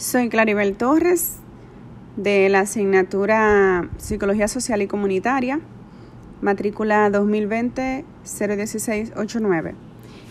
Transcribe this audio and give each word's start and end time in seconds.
Soy 0.00 0.28
Claribel 0.30 0.76
Torres 0.78 1.36
de 2.16 2.48
la 2.48 2.60
asignatura 2.60 3.90
Psicología 3.98 4.48
Social 4.48 4.80
y 4.80 4.86
Comunitaria, 4.86 5.60
matrícula 6.40 7.10
2020-01689. 7.10 9.74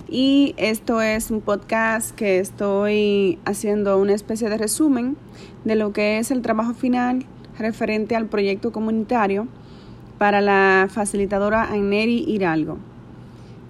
Y 0.10 0.56
esto 0.58 1.02
es 1.02 1.30
un 1.30 1.42
podcast 1.42 2.16
que 2.16 2.40
estoy 2.40 3.38
haciendo 3.46 4.00
una 4.00 4.16
especie 4.16 4.50
de 4.50 4.58
resumen 4.58 5.18
de 5.66 5.76
lo 5.76 5.94
que 5.94 6.18
es 6.18 6.32
el 6.32 6.42
trabajo 6.42 6.74
final 6.74 7.28
referente 7.60 8.16
al 8.16 8.26
proyecto 8.26 8.72
comunitario 8.72 9.48
para 10.18 10.42
la 10.42 10.88
facilitadora 10.90 11.72
Aineri 11.72 12.26
Hidalgo. 12.28 12.80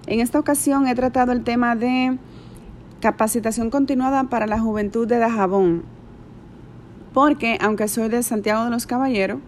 En 0.08 0.22
esta 0.22 0.40
ocasión 0.40 0.88
he 0.88 0.96
tratado 0.96 1.34
el 1.34 1.44
tema 1.44 1.76
de 1.76 2.18
capacitación 3.00 3.70
continuada 3.70 4.26
para 4.26 4.48
la 4.48 4.60
juventud 4.60 5.08
de 5.08 5.20
Dajabón, 5.20 5.84
porque 7.14 7.58
aunque 7.62 7.88
soy 7.88 8.10
de 8.10 8.24
Santiago 8.24 8.66
de 8.66 8.70
los 8.70 8.86
Caballeros, 8.86 9.40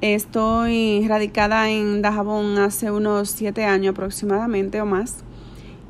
estoy 0.00 1.06
radicada 1.08 1.68
en 1.70 2.00
Dajabón 2.02 2.58
hace 2.58 2.90
unos 2.90 3.30
siete 3.30 3.64
años 3.64 3.92
aproximadamente 3.92 4.80
o 4.80 4.86
más, 4.86 5.24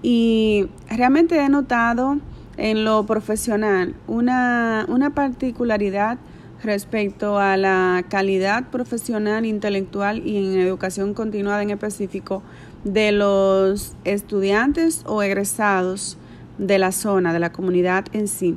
y 0.02 0.68
realmente 0.88 1.38
he 1.38 1.48
notado 1.48 2.18
en 2.56 2.84
lo 2.84 3.04
profesional 3.06 3.94
una, 4.06 4.86
una 4.88 5.14
particularidad 5.14 6.18
respecto 6.62 7.38
a 7.38 7.56
la 7.56 8.04
calidad 8.08 8.68
profesional, 8.70 9.46
intelectual 9.46 10.26
y 10.26 10.36
en 10.36 10.60
educación 10.60 11.14
continuada 11.14 11.62
en 11.62 11.70
específico 11.70 12.42
de 12.84 13.12
los 13.12 13.94
estudiantes 14.04 15.02
o 15.06 15.22
egresados 15.22 16.18
de 16.60 16.78
la 16.78 16.92
zona, 16.92 17.32
de 17.32 17.40
la 17.40 17.50
comunidad 17.50 18.04
en 18.12 18.28
sí. 18.28 18.56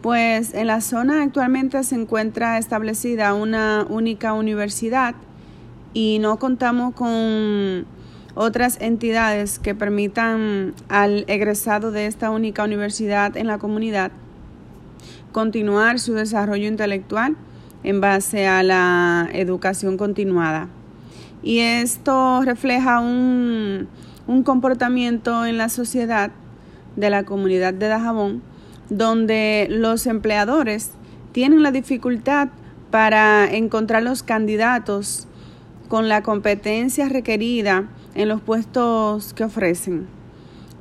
Pues 0.00 0.54
en 0.54 0.68
la 0.68 0.80
zona 0.80 1.22
actualmente 1.22 1.82
se 1.84 1.96
encuentra 1.96 2.56
establecida 2.56 3.34
una 3.34 3.84
única 3.90 4.32
universidad 4.32 5.14
y 5.92 6.18
no 6.20 6.38
contamos 6.38 6.94
con 6.94 7.84
otras 8.34 8.80
entidades 8.80 9.58
que 9.58 9.74
permitan 9.74 10.72
al 10.88 11.24
egresado 11.26 11.90
de 11.90 12.06
esta 12.06 12.30
única 12.30 12.64
universidad 12.64 13.36
en 13.36 13.48
la 13.48 13.58
comunidad 13.58 14.12
continuar 15.32 15.98
su 15.98 16.14
desarrollo 16.14 16.66
intelectual 16.66 17.36
en 17.82 18.00
base 18.00 18.46
a 18.46 18.62
la 18.62 19.28
educación 19.32 19.96
continuada. 19.96 20.68
Y 21.42 21.58
esto 21.58 22.42
refleja 22.42 23.00
un, 23.00 23.88
un 24.26 24.42
comportamiento 24.42 25.46
en 25.46 25.56
la 25.58 25.68
sociedad 25.68 26.30
de 27.00 27.10
la 27.10 27.24
comunidad 27.24 27.74
de 27.74 27.88
Dajabón, 27.88 28.42
donde 28.88 29.66
los 29.70 30.06
empleadores 30.06 30.92
tienen 31.32 31.62
la 31.62 31.72
dificultad 31.72 32.48
para 32.90 33.50
encontrar 33.52 34.02
los 34.02 34.22
candidatos 34.22 35.26
con 35.88 36.08
la 36.08 36.22
competencia 36.22 37.08
requerida 37.08 37.88
en 38.14 38.28
los 38.28 38.40
puestos 38.40 39.34
que 39.34 39.44
ofrecen, 39.44 40.06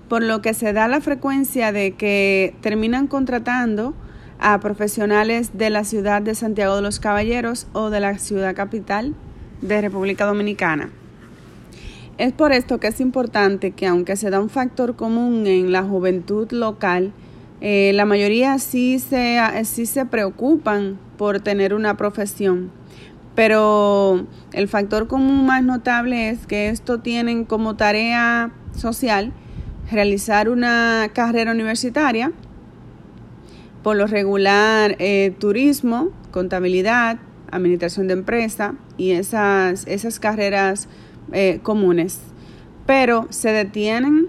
por 0.07 0.23
lo 0.23 0.41
que 0.41 0.53
se 0.53 0.73
da 0.73 0.87
la 0.87 1.01
frecuencia 1.01 1.71
de 1.71 1.95
que 1.95 2.55
terminan 2.61 3.07
contratando 3.07 3.93
a 4.39 4.59
profesionales 4.59 5.51
de 5.53 5.69
la 5.69 5.83
ciudad 5.83 6.21
de 6.21 6.35
Santiago 6.35 6.75
de 6.75 6.81
los 6.81 6.99
Caballeros 6.99 7.67
o 7.73 7.89
de 7.89 7.99
la 7.99 8.17
ciudad 8.17 8.55
capital 8.55 9.13
de 9.61 9.81
República 9.81 10.25
Dominicana. 10.25 10.89
Es 12.19 12.33
por 12.33 12.51
esto 12.51 12.81
que 12.81 12.87
es 12.87 12.99
importante 12.99 13.71
que 13.71 13.87
aunque 13.87 14.17
se 14.17 14.29
da 14.29 14.41
un 14.41 14.49
factor 14.49 14.97
común 14.97 15.47
en 15.47 15.71
la 15.71 15.83
juventud 15.83 16.51
local, 16.51 17.13
eh, 17.61 17.93
la 17.93 18.03
mayoría 18.03 18.59
sí 18.59 18.99
se, 18.99 19.39
sí 19.63 19.85
se 19.85 20.05
preocupan 20.05 20.99
por 21.17 21.39
tener 21.39 21.73
una 21.73 21.95
profesión. 21.95 22.71
Pero 23.35 24.27
el 24.51 24.67
factor 24.67 25.07
común 25.07 25.45
más 25.45 25.63
notable 25.63 26.27
es 26.27 26.45
que 26.45 26.67
esto 26.67 26.99
tienen 26.99 27.45
como 27.45 27.77
tarea 27.77 28.51
social 28.75 29.31
realizar 29.89 30.49
una 30.49 31.11
carrera 31.13 31.53
universitaria, 31.53 32.33
por 33.81 33.95
lo 33.95 34.07
regular 34.07 34.97
eh, 34.99 35.33
turismo, 35.39 36.09
contabilidad, 36.31 37.17
administración 37.49 38.07
de 38.07 38.13
empresa 38.15 38.75
y 38.97 39.11
esas, 39.11 39.87
esas 39.87 40.19
carreras 40.19 40.89
eh, 41.33 41.59
comunes, 41.63 42.19
pero 42.85 43.27
se 43.29 43.51
detienen 43.51 44.27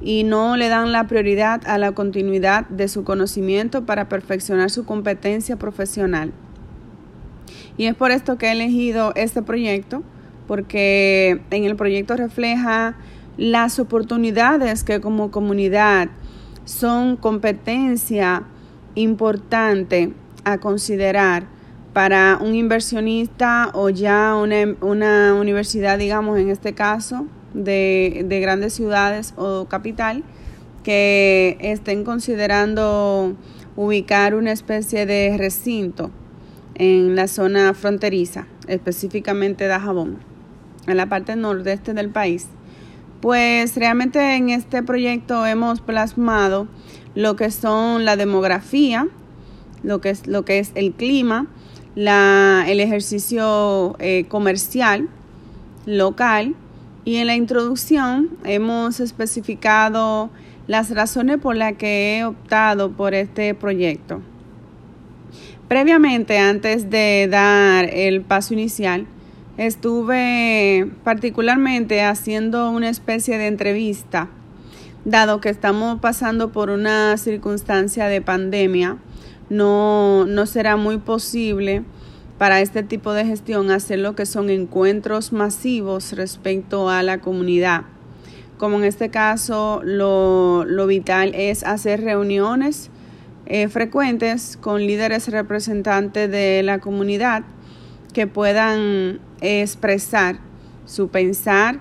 y 0.00 0.24
no 0.24 0.56
le 0.56 0.68
dan 0.68 0.92
la 0.92 1.06
prioridad 1.06 1.62
a 1.66 1.78
la 1.78 1.92
continuidad 1.92 2.66
de 2.68 2.88
su 2.88 3.04
conocimiento 3.04 3.86
para 3.86 4.08
perfeccionar 4.08 4.70
su 4.70 4.84
competencia 4.84 5.56
profesional. 5.56 6.32
Y 7.76 7.86
es 7.86 7.94
por 7.94 8.10
esto 8.10 8.36
que 8.36 8.46
he 8.46 8.52
elegido 8.52 9.12
este 9.14 9.42
proyecto, 9.42 10.02
porque 10.46 11.40
en 11.50 11.64
el 11.64 11.76
proyecto 11.76 12.16
refleja 12.16 12.96
las 13.36 13.78
oportunidades 13.78 14.84
que 14.84 15.00
como 15.00 15.30
comunidad 15.30 16.08
son 16.64 17.16
competencia 17.16 18.44
importante 18.94 20.12
a 20.44 20.58
considerar 20.58 21.46
para 21.92 22.38
un 22.40 22.54
inversionista 22.54 23.70
o 23.74 23.90
ya 23.90 24.34
una, 24.34 24.74
una 24.80 25.34
universidad, 25.34 25.98
digamos, 25.98 26.38
en 26.38 26.48
este 26.48 26.72
caso, 26.72 27.26
de, 27.54 28.24
de, 28.26 28.40
grandes 28.40 28.72
ciudades 28.72 29.34
o 29.36 29.66
capital, 29.66 30.24
que 30.82 31.58
estén 31.60 32.04
considerando 32.04 33.36
ubicar 33.76 34.34
una 34.34 34.52
especie 34.52 35.06
de 35.06 35.36
recinto 35.36 36.10
en 36.74 37.14
la 37.14 37.28
zona 37.28 37.74
fronteriza, 37.74 38.46
específicamente 38.68 39.68
de 39.68 39.78
Jabón, 39.78 40.18
en 40.86 40.96
la 40.96 41.08
parte 41.08 41.36
nordeste 41.36 41.92
del 41.92 42.08
país. 42.08 42.48
Pues 43.20 43.76
realmente 43.76 44.34
en 44.34 44.48
este 44.48 44.82
proyecto 44.82 45.46
hemos 45.46 45.80
plasmado 45.80 46.66
lo 47.14 47.36
que 47.36 47.50
son 47.50 48.04
la 48.04 48.16
demografía, 48.16 49.06
lo 49.82 50.00
que 50.00 50.10
es, 50.10 50.26
lo 50.26 50.44
que 50.44 50.58
es 50.58 50.72
el 50.74 50.92
clima, 50.92 51.46
la, 51.94 52.64
el 52.68 52.80
ejercicio 52.80 53.96
eh, 53.98 54.24
comercial 54.28 55.08
local 55.86 56.54
y 57.04 57.16
en 57.16 57.26
la 57.26 57.34
introducción 57.34 58.30
hemos 58.44 59.00
especificado 59.00 60.30
las 60.66 60.90
razones 60.90 61.38
por 61.38 61.56
las 61.56 61.74
que 61.74 62.18
he 62.18 62.24
optado 62.24 62.92
por 62.92 63.14
este 63.14 63.54
proyecto. 63.54 64.20
Previamente, 65.68 66.38
antes 66.38 66.90
de 66.90 67.28
dar 67.30 67.86
el 67.92 68.20
paso 68.20 68.54
inicial, 68.54 69.06
estuve 69.56 70.88
particularmente 71.02 72.02
haciendo 72.02 72.70
una 72.70 72.88
especie 72.88 73.38
de 73.38 73.46
entrevista, 73.46 74.28
dado 75.04 75.40
que 75.40 75.48
estamos 75.48 75.98
pasando 76.00 76.52
por 76.52 76.70
una 76.70 77.16
circunstancia 77.16 78.06
de 78.06 78.20
pandemia 78.20 78.98
no, 79.52 80.24
no 80.24 80.46
será 80.46 80.76
muy 80.76 80.96
posible 80.96 81.84
para 82.38 82.60
este 82.60 82.82
tipo 82.82 83.12
de 83.12 83.26
gestión 83.26 83.70
hacer 83.70 83.98
lo 83.98 84.16
que 84.16 84.24
son 84.24 84.48
encuentros 84.48 85.32
masivos 85.32 86.14
respecto 86.14 86.88
a 86.88 87.02
la 87.02 87.18
comunidad. 87.18 87.82
Como 88.56 88.78
en 88.78 88.84
este 88.84 89.10
caso, 89.10 89.82
lo, 89.84 90.64
lo 90.64 90.86
vital 90.86 91.34
es 91.34 91.64
hacer 91.64 92.00
reuniones 92.00 92.90
eh, 93.44 93.68
frecuentes 93.68 94.56
con 94.58 94.80
líderes 94.80 95.28
representantes 95.28 96.30
de 96.30 96.62
la 96.62 96.78
comunidad 96.78 97.42
que 98.14 98.26
puedan 98.26 99.20
expresar 99.42 100.38
su 100.86 101.08
pensar 101.08 101.80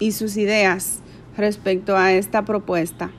y 0.00 0.12
sus 0.12 0.36
ideas 0.36 0.98
respecto 1.36 1.96
a 1.96 2.12
esta 2.12 2.44
propuesta. 2.44 3.10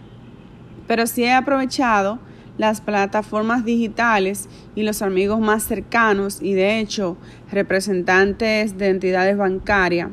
Pero 0.88 1.08
sí 1.08 1.24
he 1.24 1.32
aprovechado 1.32 2.20
las 2.58 2.82
plataformas 2.82 3.66
digitales 3.66 4.48
y 4.76 4.84
los 4.84 5.02
amigos 5.02 5.40
más 5.40 5.64
cercanos 5.64 6.42
y 6.42 6.54
de 6.54 6.80
hecho 6.80 7.18
representantes 7.52 8.78
de 8.78 8.90
entidades 8.90 9.38
bancarias 9.38 10.10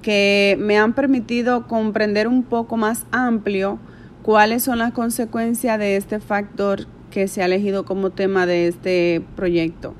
que 0.00 0.56
me 0.60 0.78
han 0.78 0.92
permitido 0.94 1.66
comprender 1.66 2.28
un 2.28 2.42
poco 2.42 2.76
más 2.76 3.06
amplio 3.12 3.78
cuáles 4.22 4.62
son 4.64 4.78
las 4.78 4.92
consecuencias 4.92 5.78
de 5.78 5.96
este 5.96 6.20
factor 6.20 6.86
que 7.10 7.28
se 7.28 7.42
ha 7.42 7.46
elegido 7.46 7.84
como 7.84 8.10
tema 8.10 8.46
de 8.46 8.68
este 8.68 9.22
proyecto. 9.36 9.94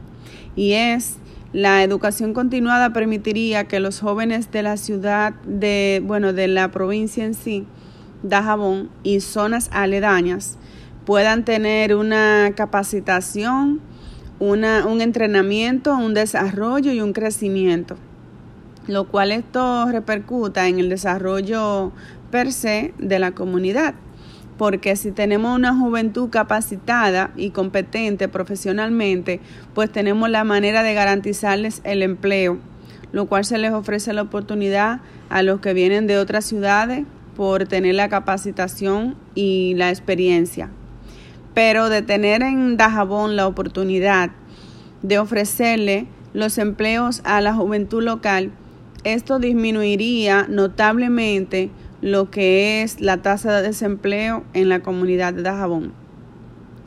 Y 0.56 0.72
es 0.72 1.18
la 1.52 1.82
educación 1.82 2.32
continuada 2.32 2.92
permitiría 2.92 3.64
que 3.64 3.80
los 3.80 4.00
jóvenes 4.00 4.50
de 4.50 4.62
la 4.62 4.76
ciudad 4.76 5.34
de, 5.46 6.02
bueno, 6.04 6.32
de 6.32 6.48
la 6.48 6.70
provincia 6.70 7.24
en 7.24 7.34
sí, 7.34 7.66
Dajabón 8.22 8.88
y 9.02 9.20
zonas 9.20 9.68
aledañas 9.72 10.56
puedan 11.04 11.44
tener 11.44 11.94
una 11.94 12.52
capacitación, 12.56 13.80
una, 14.38 14.86
un 14.86 15.00
entrenamiento, 15.00 15.94
un 15.94 16.14
desarrollo 16.14 16.92
y 16.92 17.00
un 17.00 17.12
crecimiento, 17.12 17.96
lo 18.86 19.08
cual 19.08 19.32
esto 19.32 19.86
repercuta 19.90 20.68
en 20.68 20.78
el 20.78 20.88
desarrollo 20.88 21.92
per 22.30 22.52
se 22.52 22.94
de 22.98 23.18
la 23.18 23.32
comunidad, 23.32 23.94
porque 24.58 24.96
si 24.96 25.10
tenemos 25.10 25.56
una 25.56 25.76
juventud 25.76 26.30
capacitada 26.30 27.32
y 27.36 27.50
competente 27.50 28.28
profesionalmente, 28.28 29.40
pues 29.74 29.90
tenemos 29.90 30.30
la 30.30 30.44
manera 30.44 30.82
de 30.82 30.94
garantizarles 30.94 31.80
el 31.84 32.02
empleo, 32.02 32.58
lo 33.12 33.26
cual 33.26 33.44
se 33.44 33.58
les 33.58 33.72
ofrece 33.72 34.12
la 34.12 34.22
oportunidad 34.22 35.00
a 35.30 35.42
los 35.42 35.60
que 35.60 35.74
vienen 35.74 36.06
de 36.06 36.18
otras 36.18 36.44
ciudades 36.44 37.04
por 37.36 37.66
tener 37.66 37.94
la 37.94 38.08
capacitación 38.08 39.16
y 39.34 39.74
la 39.74 39.90
experiencia. 39.90 40.70
Pero 41.54 41.88
de 41.88 42.02
tener 42.02 42.42
en 42.42 42.76
Dajabón 42.76 43.36
la 43.36 43.46
oportunidad 43.46 44.30
de 45.02 45.18
ofrecerle 45.18 46.06
los 46.32 46.58
empleos 46.58 47.20
a 47.24 47.40
la 47.40 47.54
juventud 47.54 48.02
local, 48.02 48.52
esto 49.04 49.38
disminuiría 49.38 50.46
notablemente 50.48 51.70
lo 52.00 52.30
que 52.30 52.82
es 52.82 53.00
la 53.00 53.18
tasa 53.18 53.52
de 53.56 53.62
desempleo 53.62 54.44
en 54.54 54.68
la 54.68 54.80
comunidad 54.80 55.34
de 55.34 55.42
Dajabón. 55.42 55.92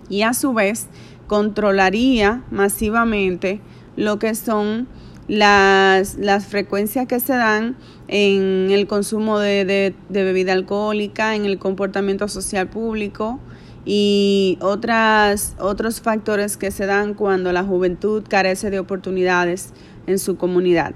Y 0.10 0.24
a 0.24 0.34
su 0.34 0.54
vez 0.54 0.88
controlaría 1.28 2.44
masivamente 2.52 3.60
lo 3.96 4.20
que 4.20 4.36
son 4.36 4.88
las, 5.28 6.16
las 6.16 6.46
frecuencias 6.46 7.08
que 7.08 7.20
se 7.20 7.34
dan 7.34 7.76
en 8.08 8.70
el 8.70 8.88
consumo 8.88 9.40
de, 9.40 9.66
de, 9.66 9.96
de 10.10 10.24
bebida 10.24 10.54
alcohólica, 10.54 11.36
en 11.36 11.46
el 11.46 11.58
comportamiento 11.58 12.28
social 12.28 12.68
público 12.68 13.40
y 13.86 14.58
otras, 14.62 15.56
otros 15.60 16.02
factores 16.02 16.58
que 16.58 16.72
se 16.72 16.88
dan 16.88 17.14
cuando 17.14 17.52
la 17.52 17.64
juventud 17.64 18.24
carece 18.28 18.72
de 18.72 18.80
oportunidades 18.80 19.74
en 20.08 20.18
su 20.18 20.38
comunidad. 20.38 20.94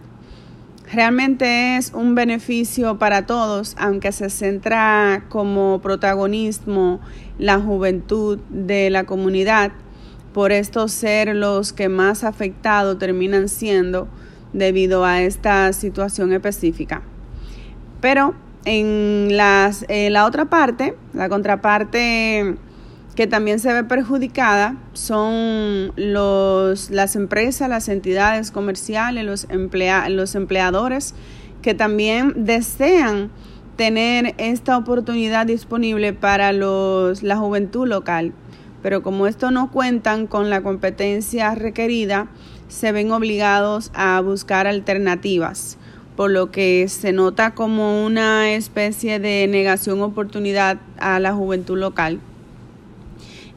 Realmente 0.91 1.77
es 1.77 1.93
un 1.93 2.15
beneficio 2.15 2.97
para 2.97 3.27
todos, 3.27 3.75
aunque 3.77 4.11
se 4.11 4.31
centra 4.31 5.25
como 5.29 5.79
protagonismo 5.81 6.99
la 7.37 7.59
juventud 7.59 8.39
de 8.49 8.89
la 8.89 9.03
comunidad, 9.03 9.71
por 10.33 10.51
esto 10.51 10.87
ser 10.87 11.35
los 11.35 11.73
que 11.73 11.89
más 11.89 12.23
afectados 12.23 12.97
terminan 12.97 13.49
siendo 13.49 14.07
debido 14.51 15.05
a 15.05 15.21
esta 15.21 15.71
situación 15.73 16.33
específica. 16.33 17.03
Pero 18.01 18.33
en 18.65 19.37
las, 19.37 19.85
eh, 19.89 20.09
la 20.09 20.25
otra 20.25 20.45
parte, 20.45 20.95
la 21.13 21.29
contraparte 21.29 22.57
que 23.19 23.27
también 23.27 23.59
se 23.59 23.73
ve 23.73 23.83
perjudicada 23.83 24.77
son 24.93 25.91
los, 25.97 26.89
las 26.89 27.17
empresas, 27.17 27.67
las 27.67 27.89
entidades 27.89 28.49
comerciales, 28.49 29.25
los, 29.25 29.45
los 30.09 30.35
empleadores 30.35 31.15
que 31.61 31.73
también 31.73 32.45
desean 32.45 33.29
tener 33.75 34.35
esta 34.37 34.77
oportunidad 34.77 35.45
disponible 35.45 36.13
para 36.13 36.53
los, 36.53 37.21
la 37.21 37.35
juventud 37.35 37.85
local. 37.89 38.31
Pero 38.81 39.03
como 39.03 39.27
esto 39.27 39.51
no 39.51 39.69
cuentan 39.69 40.25
con 40.25 40.49
la 40.49 40.61
competencia 40.61 41.53
requerida, 41.55 42.29
se 42.69 42.93
ven 42.93 43.11
obligados 43.11 43.91
a 43.95 44.21
buscar 44.21 44.65
alternativas, 44.65 45.77
por 46.15 46.31
lo 46.31 46.51
que 46.51 46.87
se 46.87 47.11
nota 47.11 47.53
como 47.53 48.05
una 48.05 48.53
especie 48.53 49.19
de 49.19 49.45
negación 49.49 50.01
oportunidad 50.01 50.77
a 50.99 51.19
la 51.19 51.33
juventud 51.33 51.77
local. 51.77 52.21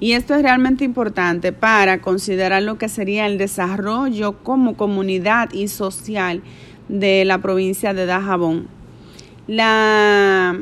Y 0.03 0.15
esto 0.15 0.35
es 0.35 0.43
realmente 0.43 0.85
importante 0.85 1.53
para 1.53 2.01
considerar 2.01 2.65
lo 2.65 2.77
que 2.77 2.89
sería 2.89 3.27
el 3.27 3.39
desarrollo 3.39 4.43
como 4.43 4.77
comunidad 4.77 5.53
y 5.53 5.69
social 5.69 6.43
de 6.89 7.25
la 7.25 7.39
provincia 7.39 7.95
de 7.95 8.05
Dajabón. 8.05 8.67
La, 9.47 10.59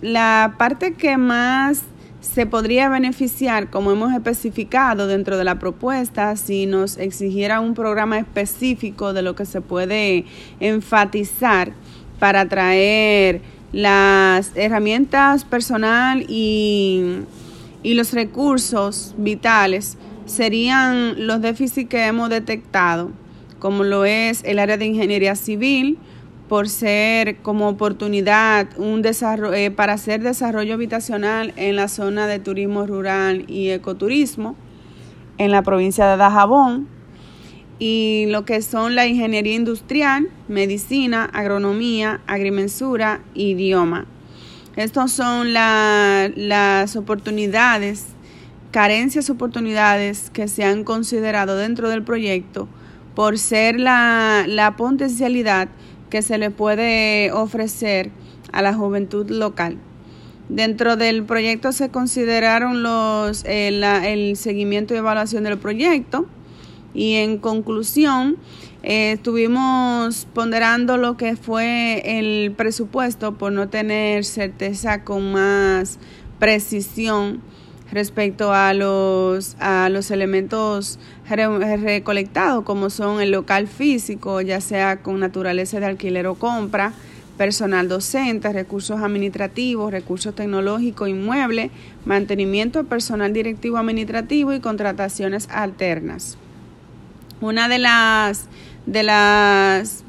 la 0.00 0.54
parte 0.56 0.94
que 0.94 1.18
más 1.18 1.82
se 2.22 2.46
podría 2.46 2.88
beneficiar, 2.88 3.68
como 3.68 3.92
hemos 3.92 4.14
especificado 4.14 5.06
dentro 5.06 5.36
de 5.36 5.44
la 5.44 5.58
propuesta, 5.58 6.34
si 6.36 6.64
nos 6.64 6.96
exigiera 6.96 7.60
un 7.60 7.74
programa 7.74 8.18
específico 8.18 9.12
de 9.12 9.20
lo 9.20 9.36
que 9.36 9.44
se 9.44 9.60
puede 9.60 10.24
enfatizar 10.58 11.72
para 12.18 12.48
traer 12.48 13.42
las 13.72 14.52
herramientas 14.54 15.44
personal 15.44 16.24
y, 16.30 17.26
y 17.82 17.94
los 17.94 18.12
recursos 18.12 19.14
vitales 19.16 19.96
serían 20.26 21.26
los 21.26 21.40
déficits 21.40 21.88
que 21.88 22.06
hemos 22.06 22.30
detectado, 22.30 23.10
como 23.58 23.84
lo 23.84 24.04
es 24.04 24.42
el 24.44 24.58
área 24.58 24.76
de 24.76 24.86
ingeniería 24.86 25.34
civil, 25.34 25.98
por 26.48 26.68
ser 26.68 27.36
como 27.38 27.68
oportunidad 27.68 28.66
un 28.76 29.02
desarrollo, 29.02 29.54
eh, 29.54 29.70
para 29.70 29.92
hacer 29.92 30.20
desarrollo 30.20 30.74
habitacional 30.74 31.52
en 31.56 31.76
la 31.76 31.86
zona 31.86 32.26
de 32.26 32.40
turismo 32.40 32.86
rural 32.86 33.44
y 33.48 33.70
ecoturismo 33.70 34.56
en 35.38 35.52
la 35.52 35.62
provincia 35.62 36.06
de 36.08 36.16
Dajabón 36.16 36.88
y 37.78 38.26
lo 38.28 38.44
que 38.44 38.62
son 38.62 38.94
la 38.94 39.06
ingeniería 39.06 39.54
industrial, 39.54 40.28
medicina, 40.48 41.24
agronomía, 41.24 42.20
agrimensura, 42.26 43.22
idioma. 43.34 44.06
Estas 44.80 45.12
son 45.12 45.52
las 45.52 46.96
oportunidades, 46.96 48.06
carencias 48.70 49.28
oportunidades 49.28 50.30
que 50.30 50.48
se 50.48 50.64
han 50.64 50.84
considerado 50.84 51.54
dentro 51.54 51.90
del 51.90 52.02
proyecto 52.02 52.66
por 53.14 53.38
ser 53.38 53.78
la, 53.78 54.46
la 54.48 54.76
potencialidad 54.76 55.68
que 56.08 56.22
se 56.22 56.38
le 56.38 56.50
puede 56.50 57.30
ofrecer 57.30 58.10
a 58.52 58.62
la 58.62 58.72
juventud 58.72 59.28
local. 59.28 59.76
Dentro 60.48 60.96
del 60.96 61.24
proyecto 61.24 61.72
se 61.72 61.90
consideraron 61.90 62.82
los, 62.82 63.44
el, 63.44 63.84
el 63.84 64.34
seguimiento 64.38 64.94
y 64.94 64.96
evaluación 64.96 65.44
del 65.44 65.58
proyecto 65.58 66.24
y 66.94 67.16
en 67.16 67.36
conclusión 67.36 68.38
eh, 68.82 69.12
estuvimos 69.12 70.26
ponderando 70.32 70.96
lo 70.96 71.16
que 71.16 71.36
fue 71.36 72.02
el 72.18 72.52
presupuesto 72.52 73.36
por 73.36 73.52
no 73.52 73.68
tener 73.68 74.24
certeza 74.24 75.04
con 75.04 75.32
más 75.32 75.98
precisión 76.38 77.42
respecto 77.92 78.52
a 78.52 78.72
los, 78.72 79.56
a 79.58 79.88
los 79.90 80.10
elementos 80.10 80.98
recolectados, 81.28 82.64
como 82.64 82.88
son 82.88 83.20
el 83.20 83.32
local 83.32 83.66
físico, 83.66 84.40
ya 84.40 84.60
sea 84.60 85.02
con 85.02 85.20
naturaleza 85.20 85.80
de 85.80 85.86
alquiler 85.86 86.26
o 86.26 86.34
compra, 86.36 86.92
personal 87.36 87.88
docente, 87.88 88.52
recursos 88.52 89.00
administrativos, 89.00 89.90
recursos 89.90 90.34
tecnológicos, 90.34 91.08
inmuebles, 91.08 91.70
mantenimiento 92.04 92.84
personal 92.84 93.32
directivo 93.32 93.78
administrativo 93.78 94.52
y 94.52 94.60
contrataciones 94.60 95.48
alternas. 95.50 96.36
Una 97.40 97.68
de 97.68 97.78
las, 97.78 98.48
de 98.86 99.02
las 99.02 100.04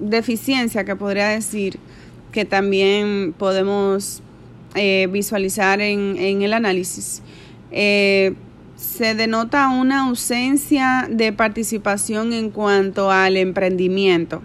deficiencias 0.00 0.84
que 0.84 0.96
podría 0.96 1.28
decir 1.28 1.78
que 2.32 2.44
también 2.44 3.34
podemos 3.36 4.22
eh, 4.74 5.08
visualizar 5.10 5.80
en, 5.80 6.16
en, 6.18 6.42
el 6.42 6.52
análisis, 6.52 7.22
eh, 7.70 8.34
se 8.76 9.14
denota 9.14 9.70
una 9.70 10.06
ausencia 10.06 11.08
de 11.10 11.32
participación 11.32 12.32
en 12.32 12.50
cuanto 12.50 13.10
al 13.10 13.36
emprendimiento. 13.36 14.42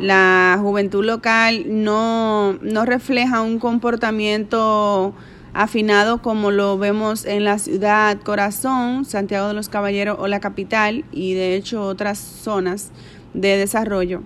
La 0.00 0.58
juventud 0.60 1.04
local 1.04 1.64
no, 1.66 2.52
no 2.60 2.84
refleja 2.84 3.40
un 3.40 3.58
comportamiento 3.58 5.14
afinado 5.58 6.22
como 6.22 6.52
lo 6.52 6.78
vemos 6.78 7.24
en 7.24 7.42
la 7.42 7.58
ciudad 7.58 8.16
corazón, 8.20 9.04
Santiago 9.04 9.48
de 9.48 9.54
los 9.54 9.68
Caballeros 9.68 10.16
o 10.20 10.28
la 10.28 10.38
capital 10.38 11.04
y 11.10 11.34
de 11.34 11.56
hecho 11.56 11.82
otras 11.82 12.18
zonas 12.20 12.92
de 13.34 13.56
desarrollo. 13.56 14.22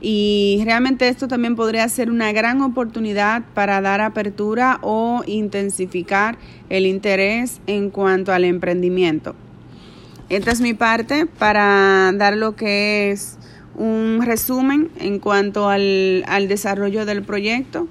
Y 0.00 0.62
realmente 0.64 1.08
esto 1.08 1.28
también 1.28 1.56
podría 1.56 1.86
ser 1.90 2.10
una 2.10 2.32
gran 2.32 2.62
oportunidad 2.62 3.42
para 3.52 3.82
dar 3.82 4.00
apertura 4.00 4.78
o 4.80 5.22
intensificar 5.26 6.38
el 6.70 6.86
interés 6.86 7.60
en 7.66 7.90
cuanto 7.90 8.32
al 8.32 8.44
emprendimiento. 8.44 9.34
Esta 10.30 10.52
es 10.52 10.62
mi 10.62 10.72
parte 10.72 11.26
para 11.26 12.12
dar 12.14 12.34
lo 12.34 12.56
que 12.56 13.10
es 13.10 13.36
un 13.74 14.22
resumen 14.24 14.90
en 15.00 15.18
cuanto 15.18 15.68
al, 15.68 16.24
al 16.26 16.48
desarrollo 16.48 17.04
del 17.04 17.22
proyecto. 17.22 17.88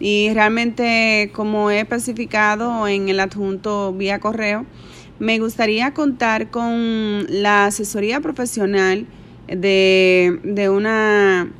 Y 0.00 0.30
realmente, 0.32 1.30
como 1.34 1.70
he 1.70 1.78
especificado 1.78 2.88
en 2.88 3.08
el 3.10 3.20
adjunto 3.20 3.92
vía 3.92 4.18
correo, 4.18 4.64
me 5.18 5.38
gustaría 5.38 5.92
contar 5.92 6.50
con 6.50 7.26
la 7.28 7.66
asesoría 7.66 8.20
profesional 8.20 9.06
de, 9.46 10.40
de 10.42 10.70
una, 10.70 11.52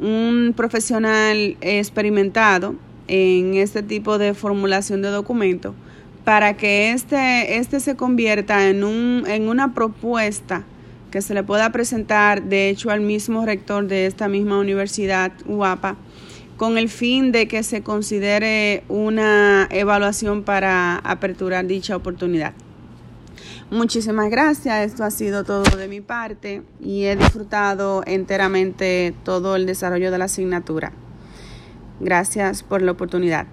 un 0.00 0.54
profesional 0.56 1.56
experimentado 1.60 2.76
en 3.08 3.54
este 3.54 3.82
tipo 3.82 4.18
de 4.18 4.34
formulación 4.34 5.02
de 5.02 5.08
documentos 5.08 5.74
para 6.24 6.56
que 6.56 6.92
este, 6.92 7.56
este 7.56 7.80
se 7.80 7.96
convierta 7.96 8.68
en, 8.68 8.84
un, 8.84 9.24
en 9.26 9.48
una 9.48 9.74
propuesta 9.74 10.64
que 11.10 11.22
se 11.22 11.34
le 11.34 11.42
pueda 11.42 11.72
presentar, 11.72 12.44
de 12.44 12.68
hecho, 12.68 12.90
al 12.90 13.00
mismo 13.00 13.44
rector 13.44 13.88
de 13.88 14.06
esta 14.06 14.28
misma 14.28 14.60
universidad, 14.60 15.32
UAPA, 15.44 15.96
con 16.60 16.76
el 16.76 16.90
fin 16.90 17.32
de 17.32 17.48
que 17.48 17.62
se 17.62 17.82
considere 17.82 18.84
una 18.90 19.66
evaluación 19.70 20.42
para 20.42 20.96
aperturar 20.96 21.66
dicha 21.66 21.96
oportunidad. 21.96 22.52
Muchísimas 23.70 24.28
gracias, 24.28 24.84
esto 24.84 25.02
ha 25.02 25.10
sido 25.10 25.44
todo 25.44 25.62
de 25.62 25.88
mi 25.88 26.02
parte 26.02 26.62
y 26.78 27.04
he 27.04 27.16
disfrutado 27.16 28.02
enteramente 28.06 29.14
todo 29.24 29.56
el 29.56 29.64
desarrollo 29.64 30.10
de 30.10 30.18
la 30.18 30.26
asignatura. 30.26 30.92
Gracias 31.98 32.62
por 32.62 32.82
la 32.82 32.92
oportunidad. 32.92 33.46